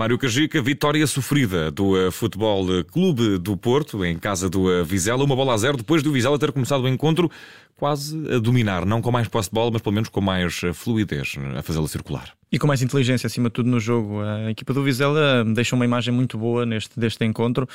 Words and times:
Mário 0.00 0.16
Cajica, 0.16 0.62
vitória 0.62 1.06
sofrida 1.06 1.70
do 1.70 1.92
uh, 1.92 2.10
Futebol 2.10 2.64
Clube 2.90 3.36
do 3.36 3.54
Porto, 3.54 4.02
em 4.02 4.16
casa 4.16 4.48
do 4.48 4.62
uh, 4.62 4.82
Vizela, 4.82 5.22
uma 5.22 5.36
bola 5.36 5.52
a 5.52 5.58
zero, 5.58 5.76
depois 5.76 6.02
do 6.02 6.10
Vizela 6.10 6.38
ter 6.38 6.50
começado 6.52 6.84
o 6.84 6.88
encontro 6.88 7.30
quase 7.80 8.14
a 8.30 8.38
dominar, 8.38 8.84
não 8.84 9.00
com 9.00 9.10
mais 9.10 9.26
posse 9.26 9.48
de 9.48 9.54
bola, 9.54 9.70
mas 9.72 9.80
pelo 9.80 9.94
menos 9.94 10.10
com 10.10 10.20
mais 10.20 10.62
uh, 10.62 10.74
fluidez 10.74 11.34
a 11.56 11.62
fazê-la 11.62 11.88
circular. 11.88 12.34
E 12.52 12.58
com 12.58 12.66
mais 12.66 12.82
inteligência, 12.82 13.26
acima 13.26 13.48
de 13.48 13.54
tudo, 13.54 13.70
no 13.70 13.80
jogo. 13.80 14.20
A 14.20 14.50
equipa 14.50 14.74
do 14.74 14.82
Vizela 14.82 15.44
deixa 15.54 15.74
uma 15.74 15.84
imagem 15.84 16.12
muito 16.12 16.36
boa 16.36 16.66
neste 16.66 16.98
deste 16.98 17.24
encontro. 17.24 17.66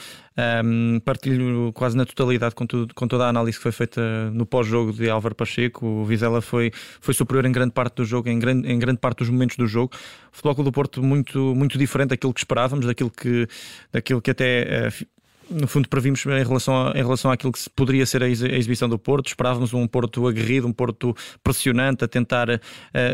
Um, 0.64 1.00
partilho 1.00 1.72
quase 1.74 1.96
na 1.96 2.06
totalidade 2.06 2.54
com, 2.54 2.68
tudo, 2.68 2.94
com 2.94 3.08
toda 3.08 3.26
a 3.26 3.30
análise 3.30 3.58
que 3.58 3.64
foi 3.64 3.72
feita 3.72 4.30
no 4.32 4.46
pós-jogo 4.46 4.92
de 4.92 5.10
Álvaro 5.10 5.34
Pacheco. 5.34 5.86
O 5.86 6.06
Vizela 6.06 6.42
foi, 6.42 6.72
foi 7.00 7.14
superior 7.14 7.46
em 7.46 7.54
grande 7.54 7.72
parte 7.72 7.96
do 7.96 8.06
jogo, 8.06 8.28
em 8.28 8.38
grande, 8.38 8.70
em 8.70 8.78
grande 8.78 9.00
parte 9.00 9.20
dos 9.20 9.30
momentos 9.30 9.56
do 9.56 9.66
jogo. 9.66 9.92
O 10.32 10.36
Futebol 10.36 10.66
do 10.66 10.72
Porto 10.74 11.02
muito, 11.02 11.56
muito 11.56 11.78
diferente 11.78 12.10
daquilo 12.10 12.34
que 12.34 12.42
esperávamos, 12.42 12.86
daquilo 12.86 13.10
que, 13.10 13.48
daquilo 13.94 14.22
que 14.22 14.32
até 14.32 14.90
uh, 14.90 15.15
no 15.50 15.68
fundo, 15.68 15.88
previmos 15.88 16.26
em 16.26 16.44
relação, 16.44 16.88
a, 16.88 16.92
em 16.92 17.04
relação 17.04 17.32
àquilo 17.32 17.52
que 17.52 17.60
poderia 17.76 18.06
ser 18.06 18.24
a 18.24 18.28
exibição 18.28 18.90
do 18.90 18.98
Porto. 18.98 19.28
Esperávamos 19.28 19.74
um 19.74 19.88
Porto 19.88 20.28
aguerrido, 20.28 20.68
um 20.68 20.74
Porto 20.74 21.16
pressionante, 21.44 22.04
a 22.04 22.08
tentar 22.08 22.50
uh, 22.50 22.60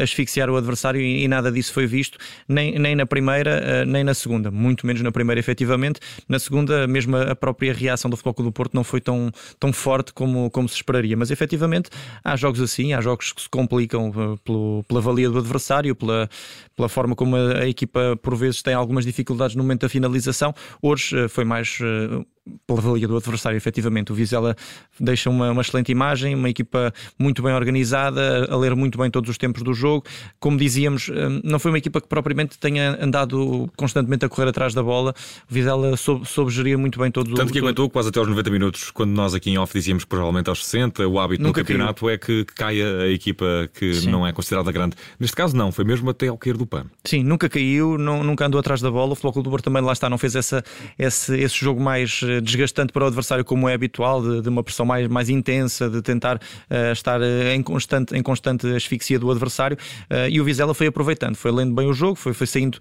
asfixiar 0.01 0.49
o 0.49 0.55
adversário 0.55 1.01
e, 1.01 1.23
e, 1.23 1.27
nada 1.27 1.51
disso 1.51 1.73
foi 1.73 1.85
visto, 1.85 2.17
nem, 2.47 2.77
nem 2.77 2.95
na 2.95 3.05
primeira, 3.05 3.83
uh, 3.83 3.85
nem 3.85 4.03
na 4.03 4.13
segunda. 4.13 4.49
Muito 4.49 4.85
menos 4.85 5.01
na 5.01 5.11
primeira, 5.11 5.39
efetivamente. 5.39 5.99
Na 6.27 6.39
segunda, 6.39 6.87
mesmo 6.87 7.17
a 7.17 7.35
própria 7.35 7.73
reação 7.73 8.09
do 8.09 8.17
Futebol 8.17 8.45
do 8.45 8.51
Porto 8.51 8.73
não 8.73 8.83
foi 8.83 9.01
tão, 9.01 9.31
tão 9.59 9.73
forte 9.73 10.13
como, 10.13 10.49
como 10.51 10.67
se 10.67 10.75
esperaria. 10.75 11.17
Mas, 11.17 11.31
efetivamente, 11.31 11.89
há 12.23 12.35
jogos 12.35 12.61
assim, 12.61 12.93
há 12.93 13.01
jogos 13.01 13.33
que 13.33 13.41
se 13.41 13.49
complicam 13.49 14.09
uh, 14.09 14.37
pelo, 14.39 14.83
pela 14.87 15.01
valia 15.01 15.29
do 15.29 15.37
adversário, 15.37 15.95
pela, 15.95 16.29
pela 16.75 16.89
forma 16.89 17.15
como 17.15 17.35
a, 17.35 17.59
a, 17.59 17.67
equipa, 17.67 18.17
por 18.21 18.35
vezes, 18.35 18.61
tem 18.61 18.73
algumas 18.73 19.05
dificuldades 19.05 19.55
no 19.55 19.63
momento 19.63 19.81
da 19.81 19.89
finalização. 19.89 20.53
Hoje 20.81 21.27
foi 21.27 21.43
mais 21.43 21.79
know 22.21 22.40
pela 22.65 22.81
valia 22.81 23.07
do 23.07 23.15
adversário, 23.15 23.55
efetivamente. 23.55 24.11
O 24.11 24.15
Vizela 24.15 24.55
deixa 24.99 25.29
uma, 25.29 25.51
uma, 25.51 25.61
excelente 25.61 25.91
imagem, 25.91 26.33
uma 26.33 26.49
equipa 26.49 26.93
muito 27.17 27.41
bem 27.41 27.53
organizada, 27.53 28.47
a 28.49 28.57
ler 28.57 28.75
muito 28.75 28.97
bem 28.97 29.11
todos 29.11 29.29
os 29.29 29.37
tempos 29.37 29.61
do 29.61 29.73
jogo. 29.73 30.05
Como 30.39 30.57
dizíamos, 30.57 31.09
hum, 31.09 31.41
não 31.43 31.59
foi 31.59 31.71
uma 31.71 31.77
equipa 31.77 32.01
que 32.01 32.07
propriamente 32.07 32.57
tenha 32.57 32.97
andado 33.01 33.69
constantemente 33.75 34.25
a 34.25 34.29
correr 34.29 34.49
atrás 34.49 34.73
da 34.73 34.81
bola. 34.81 35.13
O 35.49 35.53
Vizela 35.53 35.95
soube, 35.95 36.27
soube 36.27 36.51
gerir 36.51 36.77
muito 36.77 36.99
bem 36.99 37.11
todos 37.11 37.33
Tanto 37.33 37.53
que 37.53 37.59
aguentou 37.59 37.89
quase 37.89 38.09
até 38.09 38.19
aos 38.19 38.27
90 38.27 38.49
minutos, 38.49 38.91
quando 38.91 39.11
nós 39.11 39.33
aqui 39.33 39.51
em 39.51 39.57
off 39.57 39.71
dizíamos 39.73 40.03
provavelmente 40.03 40.49
aos 40.49 40.65
60, 40.65 41.07
o 41.07 41.19
hábito 41.19 41.43
Nunca 41.43 41.61
no 41.61 41.65
campeonato 41.65 42.05
caiu. 42.05 42.13
é 42.13 42.17
que 42.17 42.45
caia 42.45 42.97
a 43.01 43.07
equipa 43.09 43.69
que 43.73 43.93
Sim. 43.93 44.09
não 44.09 44.25
é 44.25 44.33
considerada 44.33 44.71
grande. 44.71 44.95
Neste 45.19 45.35
caso, 45.35 45.55
não, 45.55 45.71
foi 45.71 45.85
mesmo 45.85 46.09
até 46.09 46.27
ao 46.27 46.37
cair 46.37 46.57
do 46.57 46.65
pano. 46.65 46.89
Sim, 47.05 47.23
nunca 47.23 47.47
caiu, 47.47 47.97
não, 47.97 48.23
nunca 48.23 48.45
andou 48.47 48.59
atrás 48.59 48.81
da 48.81 48.89
bola. 48.89 49.13
O 49.13 49.15
Futebol 49.15 49.43
do 49.43 49.49
Porto 49.49 49.65
também 49.65 49.81
lá 49.81 49.93
está, 49.93 50.09
não 50.09 50.17
fez 50.17 50.35
essa, 50.35 50.63
esse, 50.97 51.37
esse 51.37 51.55
jogo 51.55 51.79
mais 51.81 52.23
desgastante 52.39 52.93
para 52.93 53.03
o 53.03 53.07
adversário, 53.07 53.43
como 53.43 53.67
é 53.67 53.73
habitual, 53.73 54.21
de, 54.21 54.41
de 54.41 54.49
uma 54.49 54.63
pressão 54.63 54.85
mais, 54.85 55.07
mais 55.07 55.29
intensa, 55.29 55.89
de 55.89 56.01
tentar 56.01 56.37
uh, 56.37 56.91
estar 56.91 57.21
eh, 57.21 57.55
em 57.55 57.63
constante, 57.63 58.15
em 58.15 58.21
constante 58.21 58.67
asfixia 58.67 59.19
do 59.19 59.29
adversário. 59.29 59.77
Uh, 60.09 60.29
e 60.29 60.39
o 60.39 60.43
Vizela 60.43 60.73
foi 60.73 60.87
aproveitando, 60.87 61.35
foi 61.35 61.51
lendo 61.51 61.73
bem 61.73 61.87
o 61.87 61.93
jogo, 61.93 62.15
foi, 62.15 62.33
foi 62.33 62.47
saindo. 62.47 62.77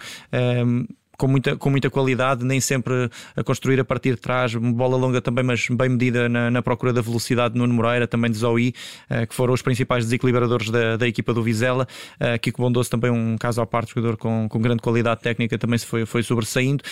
com 1.19 1.29
muita, 1.29 1.55
com 1.55 1.69
muita 1.69 1.91
qualidade, 1.91 2.47
nem 2.47 2.61
sempre 2.63 3.11
a 3.37 3.45
construir 3.45 3.79
a 3.79 3.85
partir 3.85 4.15
de 4.15 4.21
trás, 4.23 4.55
bola 4.55 4.97
longa 4.97 5.21
também, 5.21 5.45
mas 5.45 5.67
bem 5.69 5.91
medida 5.91 6.31
na, 6.31 6.51
na 6.51 6.63
procura 6.63 6.95
da 6.95 7.03
velocidade 7.03 7.53
de 7.53 7.61
Nuno 7.61 7.75
Moreira, 7.75 8.07
também 8.07 8.31
de 8.31 8.39
Zoe, 8.39 8.75
uh, 9.11 9.27
que 9.27 9.35
foram 9.35 9.53
os 9.53 9.61
principais 9.61 10.05
desequilibradores 10.05 10.71
da, 10.71 10.97
da 10.97 11.07
equipa 11.07 11.35
do 11.35 11.43
Vizela. 11.43 11.87
Uh, 12.19 12.39
Kiko 12.39 12.63
Bondoso 12.63 12.89
também 12.89 13.11
um 13.11 13.37
caso 13.37 13.61
à 13.61 13.67
parte, 13.67 13.95
jogador 13.95 14.17
com, 14.17 14.49
com 14.49 14.61
grande 14.61 14.81
qualidade 14.81 15.21
técnica, 15.21 15.59
também 15.59 15.79
se 15.79 15.87
foi, 15.87 16.07
foi 16.07 16.23
sobressaindo. 16.23 16.83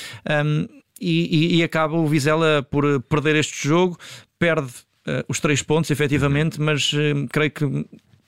Um, 0.44 0.66
e, 1.00 1.54
e, 1.54 1.56
e 1.56 1.62
acaba 1.62 1.97
o 1.97 2.06
Vizela 2.06 2.66
por 2.70 3.00
perder 3.03 3.36
este 3.36 3.66
jogo, 3.66 3.97
perde 4.38 4.69
uh, 5.06 5.25
os 5.28 5.41
três 5.41 5.62
pontos, 5.62 5.91
efetivamente, 5.91 6.60
mas 6.60 6.92
uh, 6.92 7.26
creio 7.31 7.50
que 7.50 7.64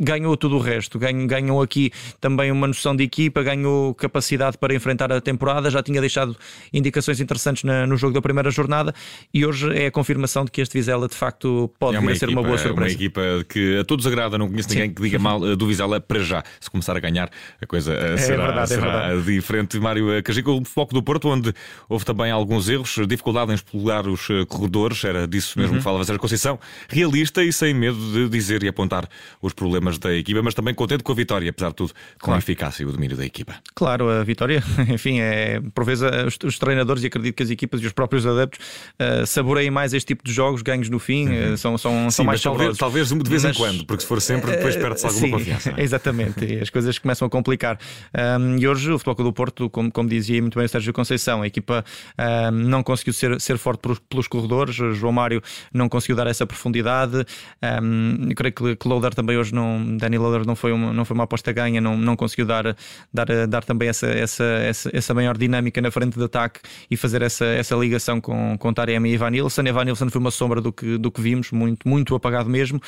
ganhou 0.00 0.36
tudo 0.36 0.56
o 0.56 0.58
resto. 0.58 0.98
Ganhou 0.98 1.60
aqui 1.60 1.92
também 2.20 2.50
uma 2.50 2.66
noção 2.66 2.96
de 2.96 3.04
equipa, 3.04 3.42
ganhou 3.42 3.94
capacidade 3.94 4.56
para 4.56 4.74
enfrentar 4.74 5.12
a 5.12 5.20
temporada, 5.20 5.70
já 5.70 5.82
tinha 5.82 6.00
deixado 6.00 6.34
indicações 6.72 7.20
interessantes 7.20 7.62
na, 7.64 7.86
no 7.86 7.96
jogo 7.96 8.14
da 8.14 8.22
primeira 8.22 8.50
jornada 8.50 8.94
e 9.32 9.44
hoje 9.44 9.70
é 9.76 9.86
a 9.86 9.90
confirmação 9.90 10.44
de 10.44 10.50
que 10.50 10.60
este 10.60 10.72
Vizela 10.72 11.06
de 11.06 11.14
facto 11.14 11.70
pode 11.78 11.98
é 11.98 12.00
vir 12.00 12.12
a 12.12 12.16
ser 12.16 12.28
uma 12.30 12.42
boa 12.42 12.56
surpresa. 12.56 12.90
Uma 12.90 12.94
equipa 12.94 13.20
que 13.48 13.78
a 13.78 13.84
todos 13.84 14.06
agrada, 14.06 14.38
não 14.38 14.48
conheço 14.48 14.70
ninguém 14.70 14.88
Sim. 14.88 14.94
que 14.94 15.02
diga 15.02 15.18
mal 15.18 15.46
eh, 15.46 15.54
do 15.54 15.66
Vizela 15.66 16.00
para 16.00 16.20
já. 16.20 16.42
Se 16.58 16.70
começar 16.70 16.96
a 16.96 17.00
ganhar, 17.00 17.30
a 17.60 17.66
coisa 17.66 17.92
eh, 17.92 18.14
é 18.14 18.16
será, 18.16 18.46
verdade, 18.46 18.72
é 18.72 18.76
será 18.76 19.12
é 19.12 19.20
diferente. 19.20 19.78
Mário 19.78 20.12
eh, 20.12 20.22
Cajica, 20.22 20.50
o 20.50 20.64
foco 20.64 20.94
do 20.94 21.02
Porto, 21.02 21.28
onde 21.28 21.52
houve 21.88 22.04
também 22.04 22.30
alguns 22.30 22.68
erros, 22.68 22.96
dificuldade 23.06 23.50
em 23.50 23.54
explorar 23.54 24.06
os 24.06 24.28
corredores, 24.48 25.04
era 25.04 25.28
disso 25.28 25.58
mesmo 25.58 25.74
uhum. 25.74 25.78
que 25.78 25.84
falava 25.84 26.04
Sérgio 26.04 26.20
Conceição, 26.20 26.58
realista 26.88 27.44
e 27.44 27.52
sem 27.52 27.74
medo 27.74 27.98
de 28.12 28.28
dizer 28.28 28.62
e 28.62 28.68
apontar 28.68 29.08
os 29.42 29.52
problemas 29.52 29.89
problemas 29.90 29.98
da 29.98 30.14
equipa, 30.14 30.42
mas 30.42 30.54
também 30.54 30.74
contente 30.74 31.02
com 31.02 31.12
a 31.12 31.14
vitória, 31.14 31.50
apesar 31.50 31.68
de 31.70 31.74
tudo, 31.74 31.92
com 32.18 32.26
claro. 32.26 32.36
a 32.36 32.38
eficácia 32.38 32.82
e 32.82 32.86
o 32.86 32.92
domínio 32.92 33.16
da 33.16 33.24
equipa. 33.24 33.54
Claro, 33.74 34.08
a 34.08 34.22
vitória, 34.22 34.62
enfim, 34.88 35.20
é 35.20 35.60
por 35.74 35.84
vezes 35.84 36.08
os, 36.26 36.38
os 36.44 36.58
treinadores 36.58 37.02
e 37.02 37.06
acredito 37.06 37.34
que 37.34 37.42
as 37.42 37.50
equipas 37.50 37.80
e 37.82 37.86
os 37.86 37.92
próprios 37.92 38.26
adeptos 38.26 38.64
uh, 39.00 39.26
saboreiem 39.26 39.70
mais 39.70 39.92
este 39.92 40.08
tipo 40.08 40.24
de 40.24 40.32
jogos, 40.32 40.62
ganhos 40.62 40.88
no 40.88 40.98
fim, 40.98 41.28
uhum. 41.28 41.54
uh, 41.54 41.56
são, 41.56 41.78
são, 41.78 42.04
Sim, 42.04 42.10
são 42.10 42.24
mais 42.24 42.42
talvez, 42.42 42.76
talvez 42.76 43.08
de 43.08 43.28
vez 43.28 43.44
mas, 43.44 43.56
em 43.56 43.58
quando, 43.58 43.84
porque 43.86 44.02
se 44.02 44.06
for 44.06 44.20
sempre, 44.20 44.50
depois 44.52 44.76
perde-se 44.76 45.06
alguma 45.06 45.26
sim, 45.26 45.32
confiança. 45.32 45.74
É? 45.76 45.82
Exatamente, 45.82 46.44
e 46.44 46.60
as 46.60 46.70
coisas 46.70 46.98
começam 46.98 47.26
a 47.26 47.30
complicar. 47.30 47.78
Um, 48.40 48.56
e 48.58 48.68
hoje 48.68 48.90
o 48.90 48.98
Futebol 48.98 49.26
do 49.26 49.32
Porto, 49.32 49.70
como, 49.70 49.90
como 49.90 50.08
dizia 50.08 50.40
muito 50.40 50.56
bem 50.56 50.66
o 50.66 50.68
Sérgio 50.68 50.92
Conceição, 50.92 51.42
a 51.42 51.46
equipa 51.46 51.84
um, 52.18 52.50
não 52.50 52.82
conseguiu 52.82 53.12
ser, 53.12 53.40
ser 53.40 53.58
forte 53.58 53.80
pelos, 53.80 53.98
pelos 53.98 54.28
corredores, 54.28 54.76
João 54.76 55.12
Mário 55.12 55.42
não 55.72 55.88
conseguiu 55.88 56.16
dar 56.16 56.26
essa 56.26 56.46
profundidade. 56.46 57.24
Um, 57.82 58.28
eu 58.28 58.34
creio 58.34 58.54
que, 58.54 58.76
que 58.76 58.88
Loader 58.88 59.14
também 59.14 59.36
hoje 59.36 59.54
não, 59.54 59.78
Danny 59.96 60.18
Loader 60.18 60.46
não 60.46 60.56
foi 60.56 60.72
uma, 60.72 60.92
não 60.92 61.04
foi 61.04 61.14
uma 61.14 61.24
aposta 61.24 61.52
ganha, 61.52 61.80
não, 61.80 61.96
não 61.96 62.16
conseguiu 62.16 62.46
dar, 62.46 62.76
dar, 63.12 63.46
dar 63.48 63.64
também 63.64 63.88
essa, 63.88 64.06
essa, 64.06 64.44
essa, 64.44 64.90
essa 64.92 65.14
maior 65.14 65.36
dinâmica 65.36 65.80
na 65.80 65.90
frente 65.90 66.18
de 66.18 66.24
ataque 66.24 66.60
e 66.90 66.96
fazer 66.96 67.22
essa, 67.22 67.44
essa 67.44 67.74
ligação 67.76 68.20
com, 68.20 68.56
com 68.58 68.72
Taremi 68.72 69.10
e 69.10 69.14
Ivan 69.14 69.30
Nilsson. 69.30 69.62
Ivan 69.62 69.84
Nilsson 69.84 70.10
foi 70.10 70.20
uma 70.20 70.30
sombra 70.30 70.60
do 70.60 70.72
que, 70.72 70.98
do 70.98 71.10
que 71.10 71.20
vimos, 71.20 71.50
muito, 71.50 71.88
muito 71.88 72.14
apagado 72.14 72.48
mesmo. 72.48 72.80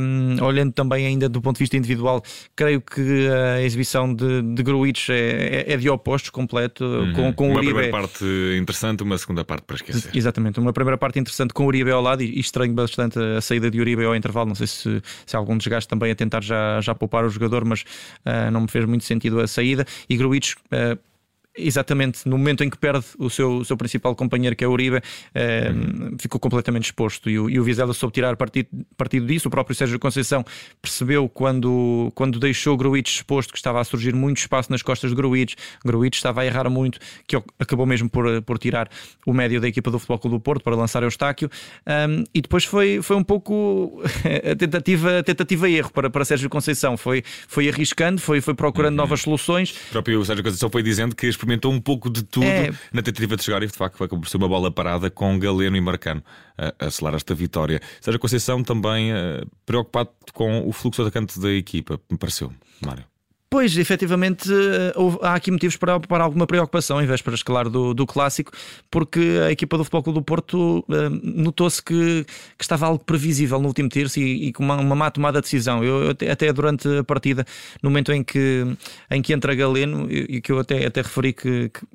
Um, 0.00 0.42
olhando 0.42 0.72
também 0.72 1.06
ainda 1.06 1.28
do 1.28 1.40
ponto 1.40 1.56
de 1.56 1.60
vista 1.60 1.76
individual, 1.76 2.22
creio 2.56 2.80
que 2.80 3.28
a 3.28 3.62
exibição 3.62 4.12
de, 4.12 4.42
de 4.42 4.62
Gruitch 4.62 5.10
é, 5.10 5.64
é, 5.68 5.72
é 5.72 5.76
de 5.76 5.88
opostos 5.88 6.30
completo. 6.30 6.84
Uhum. 6.84 7.12
Com, 7.12 7.32
com 7.32 7.48
uma 7.48 7.58
Uribe. 7.58 7.72
primeira 7.72 7.90
parte 7.90 8.24
interessante, 8.58 9.02
uma 9.02 9.18
segunda 9.18 9.44
parte 9.44 9.64
para 9.64 9.76
esquecer. 9.76 10.10
Exatamente, 10.14 10.58
uma 10.60 10.72
primeira 10.72 10.98
parte 10.98 11.18
interessante 11.18 11.52
com 11.52 11.64
o 11.64 11.66
Uribe 11.66 11.90
ao 11.90 12.02
lado 12.02 12.22
e, 12.22 12.36
e 12.36 12.40
estranho 12.40 12.72
bastante 12.72 13.18
a 13.18 13.40
saída 13.40 13.70
de 13.70 13.80
Uribe 13.80 14.04
ao 14.04 14.14
intervalo. 14.14 14.48
Não 14.48 14.54
sei 14.54 14.66
se, 14.66 15.02
se 15.26 15.36
algum 15.36 15.56
desgaste 15.56 15.88
também 15.88 16.10
a 16.10 16.14
tentar 16.24 16.42
já, 16.42 16.80
já 16.80 16.94
poupar 16.94 17.24
o 17.24 17.28
jogador, 17.28 17.64
mas 17.64 17.82
uh, 17.82 18.50
não 18.50 18.62
me 18.62 18.68
fez 18.68 18.84
muito 18.84 19.04
sentido 19.04 19.40
a 19.40 19.46
saída. 19.46 19.86
E 20.08 20.16
Gruitch. 20.16 20.54
Uh, 20.66 20.98
exatamente 21.56 22.28
no 22.28 22.36
momento 22.36 22.64
em 22.64 22.70
que 22.70 22.76
perde 22.76 23.04
o 23.18 23.30
seu, 23.30 23.58
o 23.58 23.64
seu 23.64 23.76
principal 23.76 24.14
companheiro, 24.14 24.56
que 24.56 24.64
é 24.64 24.68
o 24.68 24.72
Uribe, 24.72 25.00
eh, 25.34 25.70
uhum. 25.70 26.16
ficou 26.18 26.40
completamente 26.40 26.86
exposto. 26.86 27.30
E 27.30 27.38
o, 27.38 27.48
e 27.48 27.60
o 27.60 27.64
Vizela 27.64 27.94
soube 27.94 28.12
tirar 28.12 28.36
partido, 28.36 28.68
partido 28.96 29.26
disso. 29.26 29.48
O 29.48 29.50
próprio 29.50 29.74
Sérgio 29.74 29.98
Conceição 29.98 30.44
percebeu 30.82 31.28
quando, 31.28 32.10
quando 32.14 32.40
deixou 32.40 32.76
Gruitch 32.76 33.16
exposto 33.16 33.52
que 33.52 33.58
estava 33.58 33.80
a 33.80 33.84
surgir 33.84 34.14
muito 34.14 34.38
espaço 34.38 34.70
nas 34.70 34.82
costas 34.82 35.10
de 35.10 35.16
Gruitch. 35.16 35.54
Gruitch 35.84 36.16
estava 36.16 36.42
a 36.42 36.46
errar 36.46 36.68
muito, 36.68 36.98
que 37.26 37.36
acabou 37.58 37.86
mesmo 37.86 38.10
por, 38.10 38.42
por 38.42 38.58
tirar 38.58 38.88
o 39.24 39.32
médio 39.32 39.60
da 39.60 39.68
equipa 39.68 39.90
do 39.90 39.98
Futebol 39.98 40.18
Clube 40.18 40.36
do 40.36 40.40
Porto 40.40 40.62
para 40.62 40.74
lançar 40.74 41.02
Eustáquio. 41.02 41.50
Um, 41.86 42.24
e 42.34 42.42
depois 42.42 42.64
foi, 42.64 43.00
foi 43.02 43.16
um 43.16 43.24
pouco 43.24 44.02
a 44.50 44.56
tentativa, 44.56 45.18
a 45.20 45.22
tentativa 45.22 45.70
erro 45.70 45.90
para, 45.92 46.10
para 46.10 46.24
Sérgio 46.24 46.50
Conceição. 46.50 46.96
Foi, 46.96 47.22
foi 47.46 47.68
arriscando, 47.68 48.20
foi, 48.20 48.40
foi 48.40 48.54
procurando 48.54 48.94
uhum. 48.94 49.02
novas 49.02 49.20
soluções. 49.20 49.70
O 49.88 49.92
próprio 49.92 50.24
Sérgio 50.24 50.42
Conceição 50.42 50.68
foi 50.68 50.82
dizendo 50.82 51.14
que 51.14 51.26
experimentou 51.44 51.72
um 51.72 51.80
pouco 51.80 52.10
de 52.10 52.22
tudo 52.22 52.46
é... 52.46 52.70
na 52.92 53.02
tentativa 53.02 53.36
de 53.36 53.44
chegar 53.44 53.62
e 53.62 53.66
de 53.66 53.72
facto 53.72 54.02
acabou 54.02 54.22
por 54.22 54.28
ser 54.28 54.38
uma 54.38 54.48
bola 54.48 54.70
parada 54.70 55.10
com 55.10 55.38
Galeno 55.38 55.76
e 55.76 55.80
Marcano 55.80 56.22
a, 56.58 56.86
a 56.86 56.90
selar 56.90 57.14
esta 57.14 57.34
vitória. 57.34 57.80
Sérgio 58.00 58.18
Conceição 58.18 58.62
também 58.62 59.12
uh, 59.12 59.46
preocupado 59.64 60.10
com 60.32 60.66
o 60.66 60.72
fluxo 60.72 61.02
atacante 61.02 61.38
da 61.38 61.52
equipa, 61.52 62.00
me 62.10 62.18
pareceu, 62.18 62.52
Mário. 62.84 63.13
Pois, 63.54 63.78
efetivamente, 63.78 64.52
eh, 64.52 64.92
há 65.22 65.34
aqui 65.34 65.48
motivos 65.48 65.76
para, 65.76 66.00
para 66.00 66.24
alguma 66.24 66.44
preocupação 66.44 67.00
em 67.00 67.06
vésperas, 67.06 67.40
claro, 67.40 67.70
do, 67.70 67.94
do 67.94 68.04
clássico, 68.04 68.50
porque 68.90 69.38
a 69.46 69.52
equipa 69.52 69.78
do 69.78 69.84
Futebol 69.84 70.02
Clube 70.02 70.18
do 70.18 70.24
Porto 70.24 70.84
uh, 70.88 71.08
notou-se 71.22 71.80
que, 71.80 72.26
que, 72.58 72.64
estava 72.64 72.86
algo 72.86 73.04
previsível 73.04 73.60
no 73.60 73.68
último 73.68 73.88
terço 73.88 74.18
e, 74.18 74.48
e 74.48 74.52
com 74.52 74.64
uma, 74.64 74.74
uma 74.74 74.96
má 74.96 75.08
tomada 75.08 75.38
de 75.38 75.44
decisão. 75.44 75.84
Eu, 75.84 76.10
até, 76.10 76.32
até, 76.32 76.52
durante 76.52 76.88
a 76.98 77.04
partida, 77.04 77.46
no 77.80 77.90
momento 77.90 78.12
em 78.12 78.24
que, 78.24 78.66
em 79.08 79.22
que 79.22 79.32
entra 79.32 79.54
Galeno, 79.54 80.08
e 80.10 80.40
que 80.40 80.50
eu 80.50 80.58
até, 80.58 80.84
até 80.84 81.02
referi 81.02 81.32
que, 81.32 81.68
que 81.68 81.86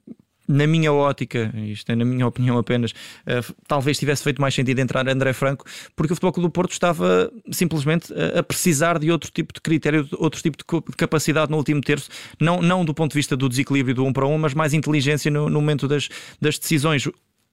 na 0.49 0.65
minha 0.65 0.91
ótica, 0.91 1.53
isto 1.55 1.91
é 1.91 1.95
na 1.95 2.03
minha 2.03 2.25
opinião 2.27 2.57
apenas, 2.57 2.91
uh, 2.91 3.55
talvez 3.67 3.99
tivesse 3.99 4.23
feito 4.23 4.41
mais 4.41 4.55
sentido 4.55 4.79
entrar 4.79 5.07
André 5.07 5.31
Franco, 5.31 5.63
porque 5.95 6.11
o 6.11 6.15
Futebol 6.15 6.33
Clube 6.33 6.47
do 6.47 6.51
Porto 6.51 6.71
estava 6.71 7.31
simplesmente 7.51 8.11
a, 8.13 8.39
a 8.39 8.43
precisar 8.43 8.97
de 8.97 9.11
outro 9.11 9.29
tipo 9.31 9.53
de 9.53 9.61
critério, 9.61 10.03
de 10.03 10.15
outro 10.17 10.41
tipo 10.41 10.57
de 10.57 10.95
capacidade 10.97 11.51
no 11.51 11.57
último 11.57 11.81
terço, 11.81 12.09
não, 12.39 12.61
não 12.61 12.83
do 12.83 12.93
ponto 12.93 13.11
de 13.11 13.19
vista 13.19 13.37
do 13.37 13.47
desequilíbrio 13.47 13.93
do 13.93 14.03
1 14.03 14.07
um 14.07 14.13
para 14.13 14.25
1, 14.25 14.33
um, 14.33 14.37
mas 14.39 14.55
mais 14.55 14.73
inteligência 14.73 15.29
no, 15.29 15.47
no 15.47 15.61
momento 15.61 15.87
das, 15.87 16.09
das 16.41 16.57
decisões 16.57 17.07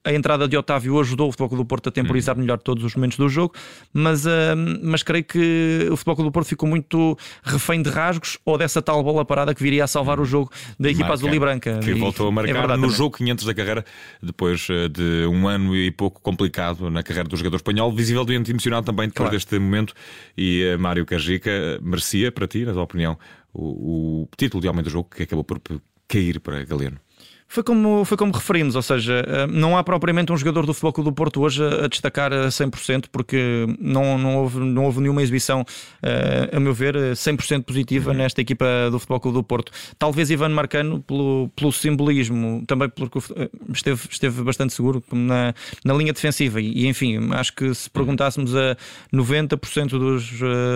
a 0.07 0.13
entrada 0.13 0.47
de 0.47 0.55
Otávio 0.55 0.99
ajudou 0.99 1.27
o 1.27 1.31
Futebol 1.31 1.49
Clube 1.49 1.63
do 1.63 1.67
Porto 1.67 1.89
a 1.89 1.91
temporizar 1.91 2.35
uhum. 2.35 2.41
melhor 2.41 2.57
todos 2.59 2.83
os 2.83 2.95
momentos 2.95 3.17
do 3.17 3.27
jogo, 3.27 3.53
mas, 3.93 4.25
uh, 4.25 4.29
mas 4.81 5.03
creio 5.03 5.25
que 5.25 5.87
o 5.91 5.97
Futebol 5.97 6.15
Clube 6.15 6.29
do 6.29 6.31
Porto 6.31 6.47
ficou 6.47 6.67
muito 6.67 7.17
refém 7.43 7.81
de 7.81 7.89
rasgos 7.89 8.37
ou 8.45 8.57
dessa 8.57 8.81
tal 8.81 9.03
bola 9.03 9.25
parada 9.25 9.53
que 9.53 9.61
viria 9.61 9.83
a 9.83 9.87
salvar 9.87 10.17
o 10.17 10.21
uhum. 10.21 10.25
jogo 10.25 10.51
da 10.79 10.89
equipa 10.89 11.11
azul 11.11 11.33
e 11.33 11.39
branca. 11.39 11.79
Que 11.79 11.91
e, 11.91 11.93
voltou 11.93 12.29
a 12.29 12.31
marcar 12.31 12.55
é 12.55 12.61
no 12.61 12.67
também. 12.67 12.89
jogo 12.89 13.17
500 13.17 13.45
da 13.45 13.53
carreira, 13.53 13.85
depois 14.23 14.67
eh, 14.69 14.87
de 14.87 15.25
um 15.27 15.47
ano 15.47 15.75
e 15.75 15.91
pouco 15.91 16.21
complicado 16.21 16.89
na 16.89 17.03
carreira 17.03 17.27
do 17.27 17.35
jogador 17.35 17.57
espanhol, 17.57 17.91
visivelmente 17.91 18.49
emocionado 18.51 18.85
também 18.85 19.07
depois 19.07 19.29
claro. 19.29 19.31
deste 19.31 19.59
momento. 19.59 19.93
E 20.37 20.73
uh, 20.73 20.79
Mário 20.79 21.05
Cajica 21.05 21.51
merecia 21.81 22.31
para 22.31 22.47
ti, 22.47 22.63
na 22.63 22.71
tua 22.71 22.83
opinião, 22.83 23.17
o, 23.53 24.23
o 24.23 24.29
título 24.37 24.61
de 24.61 24.69
homem 24.69 24.83
do 24.83 24.89
jogo 24.89 25.09
que 25.13 25.23
acabou 25.23 25.43
por 25.43 25.59
cair 26.07 26.39
para 26.39 26.63
Galeno. 26.63 26.99
Foi 27.49 27.63
como, 27.63 28.03
foi 28.03 28.17
como 28.17 28.33
referimos, 28.33 28.75
ou 28.75 28.81
seja, 28.81 29.23
eh, 29.25 29.47
não 29.47 29.77
há 29.77 29.83
propriamente 29.83 30.33
um 30.33 30.37
jogador 30.37 30.65
do 30.65 30.73
Futebol 30.73 31.05
do 31.05 31.13
Porto 31.13 31.41
hoje 31.41 31.63
a 31.63 31.87
destacar 31.87 32.33
a 32.33 32.47
100%, 32.47 33.05
porque 33.09 33.65
não, 33.79 34.17
não, 34.17 34.37
houve, 34.37 34.59
não 34.59 34.83
houve 34.83 34.99
nenhuma 34.99 35.23
exibição, 35.23 35.65
eh, 36.03 36.49
a 36.51 36.59
meu 36.59 36.73
ver, 36.73 36.95
100% 36.95 37.63
positiva 37.63 38.11
uhum. 38.11 38.17
nesta 38.17 38.41
equipa 38.41 38.65
do 38.91 38.99
Futebol 38.99 39.31
do 39.31 39.43
Porto. 39.43 39.71
Talvez 39.97 40.29
Ivan 40.29 40.49
Marcano, 40.49 41.01
pelo, 41.01 41.49
pelo 41.55 41.71
simbolismo, 41.71 42.63
também 42.67 42.89
porque 42.89 43.17
eh, 43.37 43.49
esteve, 43.73 44.01
esteve 44.09 44.43
bastante 44.43 44.73
seguro 44.73 45.01
na, 45.11 45.53
na 45.85 45.93
linha 45.93 46.11
defensiva. 46.11 46.59
E, 46.59 46.85
enfim, 46.85 47.29
acho 47.31 47.53
que 47.55 47.73
se 47.73 47.89
perguntássemos 47.89 48.53
a 48.57 48.75
90% 49.13 49.87
dos, 49.91 50.31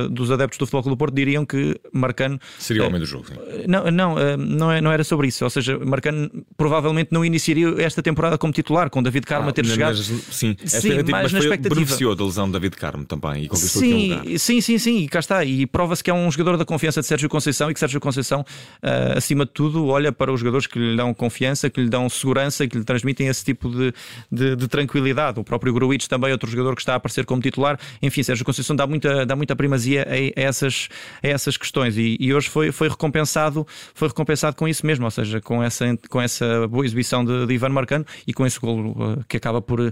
dos 0.10 0.32
adeptos 0.32 0.58
do 0.58 0.66
Futebol 0.66 0.92
do 0.92 0.98
Porto, 0.98 1.14
diriam 1.14 1.46
que 1.46 1.78
Marcano. 1.92 2.40
Seria 2.58 2.84
o 2.84 2.88
homem 2.88 3.00
do 3.00 3.06
jogo. 3.06 3.26
Não, 3.68 3.92
não, 3.92 4.38
não, 4.38 4.72
é, 4.72 4.80
não 4.80 4.92
era 4.92 5.04
sobre 5.04 5.28
isso. 5.28 5.44
Ou 5.44 5.50
seja, 5.50 5.78
Marcano 5.78 6.30
provavelmente 6.62 7.08
não 7.10 7.26
iniciaria 7.26 7.74
esta 7.80 8.04
temporada 8.04 8.38
como 8.38 8.54
titular, 8.54 8.88
com 8.88 9.02
David 9.02 9.26
Carmo 9.26 9.48
ah, 9.48 9.50
a 9.50 9.52
ter 9.52 9.64
mas, 9.64 9.72
chegado. 9.72 9.98
sim, 9.98 10.56
sim 10.64 10.90
mas, 11.10 11.24
mas 11.24 11.34
na 11.34 11.40
expectativa. 11.40 11.74
beneficiou 11.74 12.16
da 12.16 12.24
lesão 12.24 12.46
de 12.46 12.52
David 12.52 12.76
Carmo 12.76 13.04
também 13.04 13.46
e 13.46 13.48
conquistou 13.48 13.82
sim, 13.82 14.10
lugar. 14.10 14.38
Sim, 14.38 14.62
sim, 14.62 14.78
sim, 14.78 14.98
e 15.00 15.08
cá 15.08 15.18
está. 15.18 15.44
E 15.44 15.66
prova-se 15.66 16.04
que 16.04 16.12
é 16.12 16.14
um 16.14 16.30
jogador 16.30 16.58
da 16.58 16.64
confiança 16.64 17.02
de 17.02 17.08
Sérgio 17.08 17.28
Conceição 17.28 17.72
e 17.72 17.74
que 17.74 17.80
Sérgio 17.80 18.00
Conceição, 18.00 18.42
uh, 18.42 19.18
acima 19.18 19.44
de 19.44 19.52
tudo, 19.54 19.88
olha 19.88 20.12
para 20.12 20.32
os 20.32 20.40
jogadores 20.40 20.68
que 20.68 20.78
lhe 20.78 20.96
dão 20.96 21.16
confiança, 21.16 21.68
que 21.68 21.82
lhe 21.82 21.90
dão 21.90 22.08
segurança, 22.08 22.68
que 22.68 22.78
lhe 22.78 22.84
transmitem 22.84 23.26
esse 23.26 23.44
tipo 23.44 23.68
de, 23.68 23.92
de, 24.32 24.56
de 24.56 24.68
tranquilidade. 24.68 25.40
O 25.40 25.44
próprio 25.44 25.74
Gruitch 25.74 26.06
também, 26.06 26.32
outro 26.32 26.48
jogador 26.48 26.76
que 26.76 26.82
está 26.84 26.94
a 26.94 26.98
aparecer 26.98 27.26
como 27.26 27.42
titular. 27.42 27.80
Enfim, 28.04 28.22
Sérgio 28.22 28.46
Conceição 28.46 28.76
dá 28.76 28.86
muita, 28.86 29.26
dá 29.26 29.36
muita 29.36 29.56
primazia 29.56 30.04
a, 30.08 30.40
a 30.40 30.44
essas, 30.44 30.90
a 31.24 31.28
essas 31.28 31.58
questões 31.58 31.98
e, 31.98 32.18
e, 32.20 32.32
hoje 32.32 32.50
foi, 32.50 32.72
foi, 32.72 32.88
recompensado, 32.88 33.66
foi 33.96 34.10
recompensado 34.10 34.56
com 34.56 34.68
isso 34.68 34.86
mesmo, 34.86 35.06
ou 35.06 35.12
seja, 35.12 35.42
com 35.42 35.64
essa, 35.64 35.98
com 36.08 36.22
essa 36.22 36.51
boa 36.68 36.86
exibição 36.86 37.26
de 37.26 37.32
de, 37.46 37.54
Ivan 37.54 37.70
Marcano 37.70 38.06
e 38.28 38.34
com 38.34 38.46
esse 38.46 38.60
golo 38.60 38.92
uh, 38.92 39.24
que 39.28 39.38
acaba 39.38 39.62
por 39.62 39.80
uh, 39.80 39.92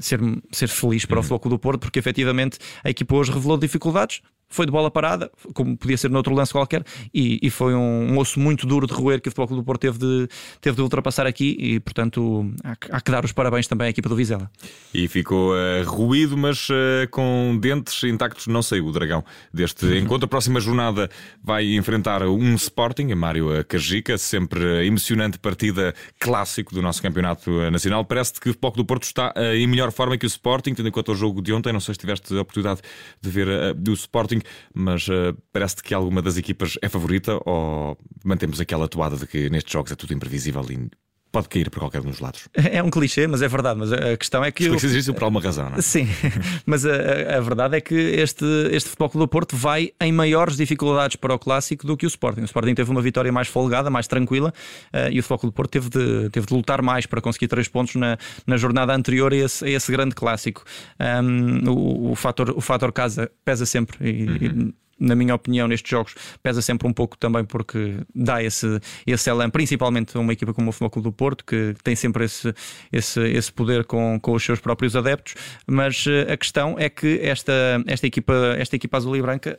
ser, 0.00 0.20
ser 0.50 0.68
feliz 0.68 1.04
para 1.04 1.16
uhum. 1.16 1.20
o 1.20 1.22
Futebol 1.22 1.50
do 1.50 1.58
Porto, 1.58 1.80
porque 1.80 1.98
efetivamente 1.98 2.58
a 2.82 2.90
equipa 2.90 3.14
hoje 3.16 3.32
revelou 3.32 3.56
dificuldades, 3.56 4.20
foi 4.48 4.66
de 4.66 4.72
bola 4.72 4.90
parada, 4.90 5.30
como 5.54 5.76
podia 5.76 5.96
ser 5.96 6.10
noutro 6.10 6.34
lance 6.34 6.52
qualquer, 6.52 6.84
e, 7.12 7.38
e 7.42 7.50
foi 7.50 7.74
um, 7.74 8.12
um, 8.12 8.18
osso 8.18 8.40
muito 8.40 8.66
duro 8.66 8.86
de 8.86 8.94
roer 8.94 9.20
que 9.20 9.28
o 9.28 9.30
Futebol 9.30 9.48
Clube 9.48 9.62
do 9.62 9.66
Porto 9.66 9.80
teve 9.80 9.98
de, 9.98 10.28
teve 10.60 10.76
de 10.76 10.82
ultrapassar 10.82 11.26
aqui, 11.26 11.56
e 11.58 11.80
portanto 11.80 12.50
há, 12.64 12.76
há 12.96 13.00
que 13.00 13.10
dar 13.10 13.24
os 13.24 13.32
parabéns 13.32 13.66
também 13.66 13.86
à 13.88 13.90
equipa 13.90 14.08
do 14.08 14.16
Vizela. 14.16 14.50
E 14.92 15.06
ficou 15.08 15.52
uh, 15.52 15.84
ruído, 15.84 16.36
mas 16.36 16.68
uh, 16.68 17.08
com 17.10 17.58
dentes 17.60 18.02
intactos, 18.04 18.46
não 18.46 18.62
saiu 18.62 18.86
o 18.86 18.92
Dragão 18.92 19.24
deste 19.52 19.84
uhum. 19.84 19.96
encontro. 19.96 20.26
A 20.26 20.28
próxima 20.28 20.60
jornada 20.60 21.10
vai 21.42 21.74
enfrentar 21.74 22.22
um 22.22 22.54
Sporting, 22.54 23.12
a 23.12 23.16
Mário 23.16 23.64
Cajica, 23.64 24.16
sempre 24.18 24.86
emocionante 24.86 25.38
partida 25.38 25.94
clássico 26.18 26.74
do 26.74 26.82
nosso 26.82 27.02
campeonato 27.02 27.50
nacional. 27.70 28.04
Parece-te 28.04 28.40
que 28.40 28.50
o 28.50 28.52
Futebol 28.52 28.72
do 28.72 28.84
Porto 28.84 29.04
está 29.04 29.32
uh, 29.36 29.54
em 29.54 29.66
melhor 29.66 29.92
forma 29.92 30.16
que 30.16 30.26
o 30.26 30.28
Sporting, 30.28 30.74
tendo 30.74 30.88
em 30.88 30.92
conta 30.92 31.12
o 31.12 31.14
jogo 31.14 31.42
de 31.42 31.52
ontem. 31.52 31.72
Não 31.72 31.80
sei 31.80 31.94
se 31.94 32.00
tiveste 32.00 32.34
a 32.36 32.40
oportunidade 32.40 32.80
de 33.20 33.30
ver 33.30 33.48
uh, 33.48 33.90
o 33.90 33.92
Sporting 33.92 34.37
Sporting, 34.38 34.42
mas 34.74 35.08
uh, 35.08 35.36
parece-te 35.52 35.82
que 35.82 35.94
alguma 35.94 36.22
das 36.22 36.36
equipas 36.36 36.78
é 36.82 36.88
favorita 36.88 37.40
ou 37.44 37.98
mantemos 38.24 38.60
aquela 38.60 38.88
toada 38.88 39.16
de 39.16 39.26
que 39.26 39.50
nestes 39.50 39.72
jogos 39.72 39.92
é 39.92 39.96
tudo 39.96 40.14
imprevisível 40.14 40.64
e 40.70 40.90
pode 41.30 41.48
cair 41.48 41.70
por 41.70 41.80
qualquer 41.80 42.00
um 42.00 42.10
dos 42.10 42.20
lados. 42.20 42.48
É 42.54 42.82
um 42.82 42.90
clichê, 42.90 43.26
mas 43.26 43.42
é 43.42 43.48
verdade. 43.48 43.78
Mas 43.78 43.92
a 43.92 44.16
questão 44.16 44.44
é 44.44 44.50
que. 44.50 44.64
Os 44.64 44.70
clichês 44.70 44.92
existem 44.92 45.14
por 45.14 45.24
alguma 45.24 45.40
razão, 45.40 45.70
não 45.70 45.78
é? 45.78 45.82
Sim, 45.82 46.08
mas 46.64 46.84
a, 46.86 47.36
a, 47.36 47.40
verdade 47.40 47.76
é 47.76 47.80
que 47.80 47.94
este, 47.94 48.44
este 48.70 48.88
Futebol 48.90 49.10
Clube 49.10 49.26
do 49.26 49.28
Porto 49.28 49.56
vai 49.56 49.90
em 50.00 50.12
maiores 50.12 50.56
dificuldades 50.56 51.16
para 51.16 51.34
o 51.34 51.38
clássico 51.38 51.86
do 51.86 51.96
que 51.96 52.06
o 52.06 52.08
Sporting. 52.08 52.40
O 52.42 52.44
Sporting 52.44 52.74
teve 52.74 52.90
uma 52.90 53.02
vitória 53.02 53.30
mais 53.32 53.48
folgada, 53.48 53.90
mais 53.90 54.06
tranquila, 54.06 54.52
uh, 54.92 55.10
e 55.10 55.18
o 55.18 55.22
Futebol 55.22 55.38
Clube 55.38 55.52
do 55.52 55.56
Porto 55.56 55.70
teve 55.70 55.88
de, 55.90 56.30
teve 56.30 56.46
de 56.46 56.54
lutar 56.54 56.82
mais 56.82 57.06
para 57.06 57.20
conseguir 57.20 57.48
três 57.48 57.68
pontos 57.68 57.94
na, 57.94 58.18
na 58.46 58.56
jornada 58.56 58.94
anterior 58.94 59.32
a 59.32 59.36
esse, 59.36 59.64
a 59.64 59.68
esse 59.68 59.90
grande 59.92 60.14
clássico. 60.14 60.64
Um, 61.00 61.70
o, 61.70 62.10
o, 62.12 62.14
fator, 62.14 62.50
o 62.50 62.60
fator 62.60 62.92
casa 62.92 63.30
pesa 63.44 63.66
sempre. 63.66 63.98
E, 64.00 64.24
uhum. 64.24 64.68
e, 64.70 64.87
na 64.98 65.14
minha 65.14 65.34
opinião, 65.34 65.68
nestes 65.68 65.90
jogos 65.90 66.14
pesa 66.42 66.60
sempre 66.60 66.86
um 66.88 66.92
pouco 66.92 67.16
também 67.16 67.44
porque 67.44 67.98
dá 68.14 68.42
esse, 68.42 68.80
esse 69.06 69.30
elan, 69.30 69.50
principalmente 69.50 70.16
uma 70.18 70.32
equipa 70.32 70.52
como 70.52 70.70
o 70.70 70.72
Futebol 70.72 70.90
Clube 70.90 71.08
do 71.08 71.12
Porto, 71.12 71.44
que 71.44 71.74
tem 71.82 71.94
sempre 71.94 72.24
esse, 72.24 72.52
esse, 72.92 73.20
esse 73.20 73.52
poder 73.52 73.84
com, 73.84 74.18
com 74.20 74.32
os 74.32 74.42
seus 74.42 74.60
próprios 74.60 74.96
adeptos. 74.96 75.34
Mas 75.66 76.04
eh, 76.06 76.32
a 76.32 76.36
questão 76.36 76.76
é 76.78 76.88
que 76.88 77.20
esta, 77.22 77.52
esta, 77.86 78.06
equipa, 78.06 78.34
esta 78.58 78.76
equipa 78.76 78.96
azul 78.96 79.16
e 79.16 79.22
branca 79.22 79.58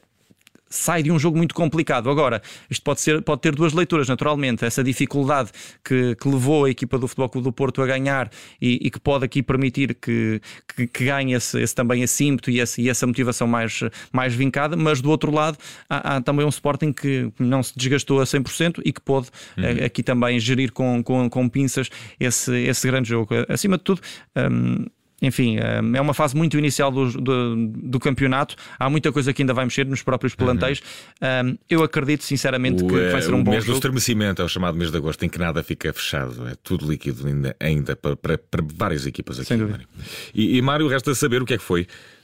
sai 0.69 1.01
de 1.03 1.11
um 1.11 1.17
jogo 1.17 1.37
muito 1.37 1.55
complicado. 1.55 2.09
Agora, 2.09 2.41
isto 2.69 2.83
pode, 2.83 3.01
ser, 3.01 3.21
pode 3.21 3.41
ter 3.41 3.55
duas 3.55 3.73
leituras, 3.73 4.07
naturalmente. 4.07 4.63
Essa 4.63 4.83
dificuldade 4.83 5.51
que, 5.83 6.15
que 6.15 6.27
levou 6.27 6.65
a 6.65 6.69
equipa 6.69 6.97
do 6.97 7.07
Futebol 7.07 7.29
Clube 7.29 7.45
do 7.45 7.51
Porto 7.51 7.81
a 7.81 7.87
ganhar 7.87 8.29
e, 8.61 8.79
e 8.81 8.91
que 8.91 8.99
pode 8.99 9.25
aqui 9.25 9.41
permitir 9.41 9.95
que, 9.95 10.41
que, 10.75 10.87
que 10.87 11.05
ganhe 11.05 11.33
esse, 11.33 11.59
esse, 11.59 11.73
também 11.73 12.03
esse 12.03 12.23
ímpeto 12.25 12.51
e, 12.51 12.59
esse, 12.59 12.81
e, 12.81 12.89
essa 12.89 13.07
motivação 13.07 13.47
mais, 13.47 13.81
mais 14.11 14.33
vincada, 14.33 14.75
mas 14.75 15.01
do 15.01 15.09
outro 15.09 15.31
lado 15.31 15.57
há, 15.89 16.17
há, 16.17 16.21
também 16.21 16.45
um 16.45 16.49
Sporting 16.49 16.93
que 16.93 17.31
não 17.39 17.63
se 17.63 17.73
desgastou 17.75 18.21
a 18.21 18.23
100% 18.23 18.81
e 18.85 18.91
que 18.91 19.01
pode 19.01 19.29
uhum. 19.57 19.63
Eh, 19.63 19.85
aqui 19.85 20.03
também 20.03 20.39
gerir 20.39 20.71
com, 20.71 21.03
com, 21.03 21.29
com 21.29 21.49
pinças 21.49 21.89
esse, 22.19 22.55
esse 22.63 22.87
grande 22.87 23.09
jogo. 23.09 23.33
Acima 23.47 23.77
de 23.77 23.83
tudo, 23.83 24.01
um, 24.35 24.85
enfim, 25.21 25.57
eh, 25.57 25.81
é 25.95 26.01
uma 26.01 26.13
fase 26.13 26.35
muito 26.35 26.57
inicial 26.57 26.91
do, 26.91 27.11
do, 27.11 27.67
do, 27.67 27.99
campeonato. 27.99 28.55
Há 28.77 28.89
muita 28.89 29.11
coisa 29.11 29.33
que 29.33 29.41
ainda 29.41 29.53
vai 29.53 29.65
mexer 29.65 29.85
nos 29.85 30.01
próprios 30.01 30.35
plantéis. 30.35 30.81
Uhum. 31.21 31.57
Eu 31.69 31.83
acredito 31.83 32.23
sinceramente 32.23 32.83
o, 32.83 32.87
que 32.87 33.09
vai 33.09 33.21
ser 33.21 33.33
um 33.33 33.43
bom 33.43 33.51
mês 33.51 33.63
jogo. 33.63 33.73
do 33.73 33.77
estremecimento 33.77 34.41
é 34.41 34.45
o 34.45 34.49
chamado 34.49 34.77
mês 34.77 34.91
de 34.91 34.97
agosto, 34.97 35.23
em 35.23 35.29
que 35.29 35.37
nada 35.37 35.61
fica 35.61 35.91
fechado, 35.91 36.47
é 36.47 36.55
tudo 36.63 36.89
líquido 36.89 37.27
ainda, 37.27 37.55
ainda 37.59 37.95
para, 37.95 38.15
para, 38.15 38.37
para 38.37 38.63
várias 38.73 39.05
equipas 39.05 39.39
aqui. 39.39 39.55
Mário. 39.55 39.87
E, 40.33 40.57
e 40.57 40.61
Mário, 40.61 40.87
resta 40.87 41.13
saber 41.13 41.41
o 41.41 41.45
que 41.45 41.53
é 41.53 41.57
que 41.57 41.63
foi 41.63 41.81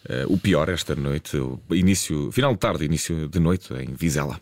uh, 0.10 0.34
o 0.34 0.38
pior 0.38 0.70
esta 0.70 0.96
noite, 0.96 1.38
o 1.38 1.60
início, 1.72 2.32
final 2.32 2.54
de 2.54 2.60
tarde, 2.60 2.86
início 2.86 3.28
de 3.28 3.40
noite 3.40 3.74
em 3.74 3.94
Vizela 3.94 4.40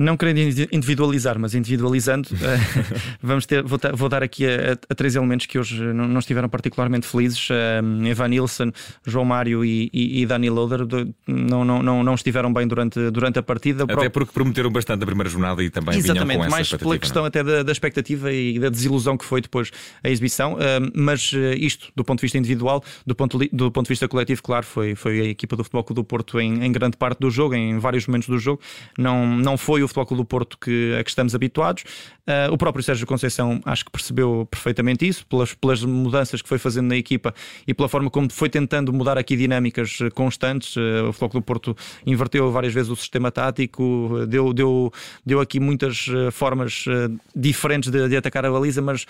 não 0.00 0.16
querendo 0.16 0.38
individualizar, 0.72 1.38
mas 1.38 1.54
individualizando, 1.54 2.30
eh, 2.40 3.04
vamos 3.22 3.44
ter, 3.44 3.62
vou, 3.62 3.78
vou 3.94 4.08
dar 4.08 4.22
aqui 4.22 4.46
a, 4.46 4.72
a, 4.88 4.94
três 4.94 5.14
elementos 5.14 5.44
que 5.44 5.58
hoje 5.58 5.80
não, 5.92 6.08
não 6.08 6.18
estiveram 6.18 6.48
particularmente 6.48 7.06
felizes: 7.06 7.48
um, 7.50 8.06
eh, 8.06 8.08
Evan 8.08 8.28
Nilsson, 8.28 8.72
João 9.06 9.26
Mário 9.26 9.62
e, 9.62 9.90
e, 9.92 10.22
e 10.22 10.26
Dani 10.26 10.48
Loader 10.48 10.86
não, 11.26 11.64
não, 11.64 11.82
não, 11.82 12.02
não 12.02 12.14
estiveram 12.14 12.50
bem 12.50 12.66
durante, 12.66 13.10
durante 13.10 13.38
a 13.38 13.42
partida. 13.42 13.84
Até 13.84 14.08
porque 14.08 14.32
prometeram 14.32 14.70
bastante 14.70 15.02
a 15.02 15.06
primeira 15.06 15.28
jornada 15.28 15.62
e 15.62 15.68
também 15.68 15.98
Exatamente, 15.98 16.28
vinham 16.28 16.44
com 16.44 16.50
mais 16.50 16.72
pela 16.72 16.98
questão 16.98 17.22
não? 17.22 17.26
até 17.26 17.44
da, 17.44 17.62
da, 17.62 17.72
expectativa 17.72 18.32
e 18.32 18.58
da 18.58 18.70
desilusão 18.70 19.18
que 19.18 19.24
foi 19.24 19.42
depois 19.42 19.70
a 20.02 20.08
exibição. 20.08 20.56
mas 20.94 21.32
eh, 21.34 21.56
isto, 21.56 21.92
do 21.94 22.02
ponto 22.04 22.20
de 22.20 22.22
vista 22.22 22.38
individual, 22.38 22.82
do 23.06 23.14
ponto, 23.14 23.38
do 23.52 23.70
ponto 23.70 23.86
de 23.86 23.90
vista 23.90 24.08
coletivo, 24.08 24.42
claro, 24.42 24.64
foi, 24.64 24.94
foi 24.94 25.20
a 25.20 25.24
equipa 25.24 25.56
do 25.56 25.62
Futebol 25.62 25.84
Clube 25.84 26.00
do 26.00 26.04
Porto 26.04 26.40
em, 26.40 26.64
em 26.64 26.72
grande 26.72 26.96
parte 26.96 27.18
do 27.18 27.30
jogo, 27.30 27.54
em 27.54 27.78
vários 27.78 28.06
momentos 28.06 28.28
do 28.28 28.38
jogo. 28.38 28.62
Não, 28.96 29.36
não 29.36 29.58
foi 29.58 29.82
o 29.82 29.89
Futebol 29.90 30.06
Clube 30.06 30.22
do 30.22 30.24
Porto 30.24 30.58
que, 30.58 30.96
a 30.98 31.04
que 31.04 31.10
estamos 31.10 31.34
habituados. 31.34 31.84
Uh, 32.26 32.52
o 32.52 32.58
próprio 32.58 32.82
Sérgio 32.82 33.06
Conceição 33.06 33.60
acho 33.64 33.84
que 33.84 33.90
percebeu 33.90 34.46
perfeitamente 34.50 35.06
isso, 35.06 35.26
pelas, 35.26 35.52
pelas 35.54 35.84
mudanças 35.84 36.40
que 36.40 36.48
foi 36.48 36.58
fazendo 36.58 36.88
na 36.88 36.96
equipa 36.96 37.34
e 37.66 37.74
pela 37.74 37.88
forma 37.88 38.10
como 38.10 38.30
foi 38.32 38.48
tentando 38.48 38.92
mudar 38.92 39.18
aqui 39.18 39.36
dinâmicas 39.36 39.98
constantes. 40.14 40.76
Uh, 40.76 41.08
o 41.08 41.12
Futebol 41.12 41.40
do 41.40 41.42
Porto 41.42 41.76
inverteu 42.06 42.50
várias 42.50 42.72
vezes 42.72 42.90
o 42.90 42.96
sistema 42.96 43.30
tático, 43.30 44.26
deu, 44.28 44.52
deu, 44.52 44.92
deu 45.24 45.40
aqui 45.40 45.60
muitas 45.60 46.06
formas 46.32 46.84
diferentes 47.34 47.90
de, 47.90 48.08
de, 48.08 48.16
atacar 48.16 48.44
a 48.44 48.50
baliza, 48.50 48.80
mas 48.82 49.06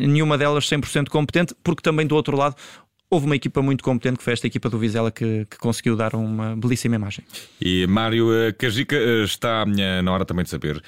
nenhuma 0.00 0.36
delas 0.36 0.64
100% 0.64 1.08
competente, 1.08 1.54
porque 1.62 1.82
também 1.82 2.06
do 2.06 2.14
outro 2.14 2.36
lado 2.36 2.56
houve 3.10 3.26
uma 3.26 3.34
equipa 3.34 3.60
muito 3.60 3.82
competente 3.82 4.18
que 4.18 4.24
foi 4.24 4.32
esta 4.32 4.46
equipa 4.46 4.70
do 4.70 4.78
Vizela 4.78 5.10
que, 5.10 5.46
que 5.50 5.58
conseguiu 5.58 5.96
dar 5.96 6.14
uma 6.14 6.54
belíssima 6.56 6.94
imagem. 6.94 7.24
E 7.60 7.86
Mário 7.86 8.28
Cajica 8.56 8.96
está 9.24 9.64
na 10.02 10.12
hora 10.12 10.24
também 10.24 10.44
de 10.44 10.50
saber 10.50 10.82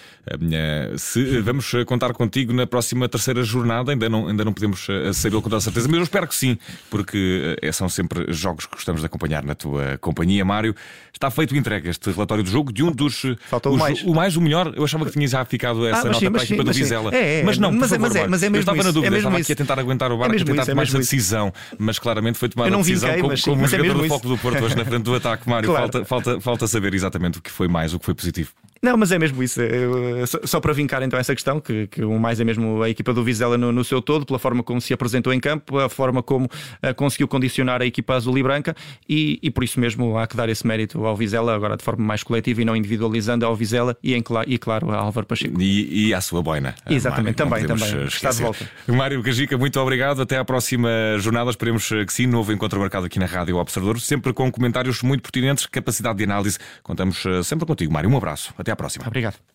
se 0.97 1.41
vamos 1.41 1.73
contar 1.87 2.13
contigo 2.13 2.53
na 2.53 2.67
próxima 2.67 3.09
terceira 3.09 3.43
jornada. 3.43 3.93
Ainda 3.93 4.09
não, 4.09 4.29
ainda 4.29 4.45
não 4.45 4.53
podemos 4.53 4.87
saber 5.15 5.37
com 5.37 5.43
toda 5.43 5.57
a 5.57 5.61
certeza, 5.61 5.89
mas 5.89 5.97
eu 5.97 6.05
espero 6.05 6.29
que 6.29 6.35
sim, 6.35 6.57
porque 6.89 7.57
são 7.73 7.89
sempre 7.89 8.33
jogos 8.33 8.67
que 8.67 8.77
gostamos 8.77 9.01
de 9.01 9.07
acompanhar 9.07 9.43
na 9.43 9.55
tua 9.55 9.99
companhia, 9.99 10.45
Mário. 10.45 10.75
Está 11.13 11.31
feito 11.31 11.57
entregue 11.57 11.89
este 11.89 12.11
relatório 12.11 12.45
do 12.45 12.51
jogo 12.51 12.73
de 12.73 12.83
um 12.83 12.91
dos. 12.91 13.23
Faltou 13.49 13.73
os, 13.73 13.79
o 13.79 13.81
mais. 13.81 14.03
O 14.03 14.15
mais, 14.15 14.37
o 14.37 14.41
melhor. 14.41 14.73
Eu 14.77 14.85
achava 14.85 15.05
que 15.07 15.13
tinha 15.13 15.27
já 15.27 15.45
ficado 15.45 15.87
essa 15.87 16.01
ah, 16.01 16.05
nota 16.05 16.19
sim, 16.19 16.31
para 16.31 16.41
a 16.41 16.45
equipa 16.45 16.65
do 16.65 16.73
Vizela. 16.73 17.15
É, 17.15 17.41
é, 17.41 17.43
mas 17.45 17.59
não, 17.59 17.71
mas, 17.73 17.91
favor, 17.91 18.09
mas, 18.09 18.17
é, 18.17 18.27
mas 18.27 18.43
é 18.43 18.51
mesmo 18.51 18.57
Eu 18.57 18.61
estava 18.61 18.79
isso, 18.79 18.87
na 18.87 18.93
dúvida, 18.93 19.15
é 19.15 19.19
estava 19.19 19.37
isso. 19.37 19.47
aqui 19.47 19.53
a 19.53 19.57
tentar 19.57 19.79
aguentar 19.79 20.13
o 20.13 20.19
barco, 20.19 20.35
é 20.35 20.41
a 20.41 20.45
tentar 20.45 20.67
tomar 20.67 20.83
essa 20.83 20.99
decisão, 20.99 21.53
mas 21.79 21.99
claramente 22.13 22.39
foi 22.39 22.49
tomada 22.49 22.75
a 22.75 22.79
decisão 22.79 23.09
vinquei, 23.09 23.23
como, 23.23 23.33
mas, 23.33 23.43
como 23.43 23.63
mas 23.63 23.73
é 23.73 23.77
jogador 23.77 23.99
do 23.99 24.07
isso. 24.07 24.15
foco 24.15 24.29
do 24.29 24.39
Porto 24.39 24.65
hoje 24.65 24.77
na 24.77 24.85
frente 24.85 25.03
do 25.03 25.15
ataque, 25.15 25.49
Mário. 25.49 25.73
Claro. 25.73 25.91
Falta, 25.93 26.05
falta, 26.05 26.41
falta 26.41 26.67
saber 26.67 26.93
exatamente 26.93 27.39
o 27.39 27.43
que 27.43 27.51
foi 27.51 27.67
mais, 27.67 27.95
o 27.95 27.99
que 27.99 28.05
foi 28.05 28.15
positivo. 28.15 28.51
Não, 28.85 28.97
mas 28.97 29.13
é 29.13 29.19
mesmo 29.19 29.41
isso. 29.45 29.63
Eu, 29.63 30.27
só, 30.27 30.41
só, 30.43 30.61
para 30.61 30.73
vincar 30.73 31.05
então 31.05 31.17
essa 31.17 31.33
questão, 31.33 31.61
que, 31.61 31.87
que, 31.87 32.03
o 32.03 32.19
mais 32.19 32.41
é 32.41 32.45
mesmo 32.45 32.83
a 32.83 32.91
equipa 32.91 33.15
do 33.15 33.23
Vizela 33.23 33.57
no, 33.57 33.71
no, 33.71 33.85
seu 33.85 34.03
todo, 34.03 34.27
pela 34.27 34.41
forma 34.41 34.61
como 34.65 34.81
se 34.81 34.93
apresentou 34.93 35.33
em 35.33 35.39
campo, 35.39 35.79
a 35.79 35.89
forma 35.89 36.21
como 36.21 36.47
uh, 36.47 36.95
conseguiu 36.97 37.29
condicionar 37.29 37.81
a 37.81 37.87
equipa 37.87 38.15
azul 38.15 38.37
e 38.37 38.43
branca, 38.43 38.75
e, 39.09 39.39
e, 39.41 39.53
por 39.53 39.63
isso 39.63 39.79
mesmo 39.79 40.19
há 40.19 40.27
que 40.27 40.37
dar 40.37 40.49
esse 40.49 40.67
mérito 40.67 41.07
ao 41.07 41.15
Vizela, 41.15 41.55
agora 41.55 41.77
de 41.77 41.85
forma 41.85 42.05
mais 42.05 42.25
coletiva 42.25 42.61
e 42.61 42.65
não 42.65 42.75
individualizando 42.75 43.47
ao 43.47 43.55
Vizela 43.55 43.97
e, 44.03 44.15
em, 44.15 44.25
e 44.49 44.59
claro, 44.59 44.91
a 44.91 44.97
Álvaro 44.97 45.29
Pacheco. 45.29 45.63
E, 45.63 46.09
e 46.09 46.13
à 46.13 46.21
sua 46.21 46.43
boina. 46.43 46.75
Exatamente, 46.91 47.45
Mário, 47.45 47.69
também, 47.69 47.89
também. 47.89 48.07
Está 48.09 48.31
de 48.31 48.43
volta. 48.43 48.69
Mário 48.89 49.23
Cajica, 49.23 49.57
muito 49.57 49.79
obrigado. 49.79 50.23
Até 50.23 50.39
à 50.39 50.45
próxima 50.45 50.91
jornada. 51.19 51.51
Esperemos 51.51 51.89
que 51.89 52.13
sim. 52.13 52.27
Novo 52.27 52.53
encontro 52.53 52.81
marcado 52.81 53.07
aqui 53.07 53.19
na 53.19 53.27
Rádio 53.27 53.57
Observador, 53.57 54.01
sempre 54.01 54.33
com 54.33 54.51
comentários 54.51 55.03
muito 55.03 55.23
pertinentes, 55.23 55.67
capacidade 55.67 56.19
de 56.19 56.25
análise. 56.25 56.59
Contamos 56.83 57.23
sempre 57.45 57.67
contigo, 57.67 57.93
Mário. 57.93 58.11
Um 58.11 58.17
abraço. 58.17 58.53
Até 58.73 58.75
à 58.75 58.77
próxima. 58.77 59.07
Obrigado. 59.07 59.52